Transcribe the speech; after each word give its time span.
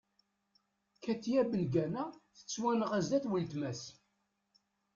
Katya 1.03 1.43
Bengana 1.51 2.05
tettwanɣa 2.35 2.99
zdat 3.05 3.25
n 3.27 3.31
weltma-s. 3.31 3.83